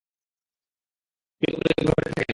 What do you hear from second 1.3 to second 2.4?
কিন্তু উনি ঘরে থাকে না।